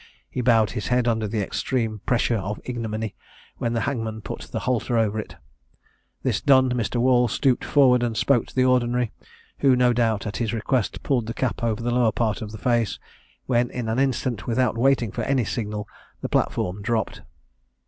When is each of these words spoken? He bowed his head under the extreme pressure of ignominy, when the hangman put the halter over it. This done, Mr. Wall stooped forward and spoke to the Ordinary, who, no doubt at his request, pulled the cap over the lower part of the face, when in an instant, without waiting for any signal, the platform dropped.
He 0.31 0.41
bowed 0.41 0.71
his 0.71 0.87
head 0.87 1.07
under 1.07 1.27
the 1.27 1.43
extreme 1.43 2.01
pressure 2.07 2.37
of 2.39 2.59
ignominy, 2.65 3.13
when 3.57 3.73
the 3.73 3.81
hangman 3.81 4.21
put 4.21 4.41
the 4.49 4.61
halter 4.61 4.97
over 4.97 5.19
it. 5.19 5.35
This 6.23 6.41
done, 6.41 6.71
Mr. 6.71 6.95
Wall 6.95 7.27
stooped 7.27 7.63
forward 7.63 8.01
and 8.01 8.17
spoke 8.17 8.47
to 8.47 8.55
the 8.55 8.65
Ordinary, 8.65 9.11
who, 9.59 9.75
no 9.75 9.93
doubt 9.93 10.25
at 10.25 10.37
his 10.37 10.53
request, 10.55 11.03
pulled 11.03 11.27
the 11.27 11.35
cap 11.35 11.63
over 11.63 11.83
the 11.83 11.93
lower 11.93 12.11
part 12.11 12.41
of 12.41 12.51
the 12.51 12.57
face, 12.57 12.97
when 13.45 13.69
in 13.69 13.87
an 13.87 13.99
instant, 13.99 14.47
without 14.47 14.75
waiting 14.75 15.11
for 15.11 15.21
any 15.25 15.45
signal, 15.45 15.87
the 16.21 16.29
platform 16.29 16.81
dropped. 16.81 17.21